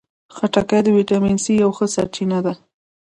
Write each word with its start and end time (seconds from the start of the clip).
خټکی 0.35 0.79
د 0.83 0.87
ویټامین 0.97 1.37
سي 1.43 1.51
یوه 1.63 1.73
ښه 1.77 1.85
سرچینه 1.95 2.39
ده. 2.45 2.53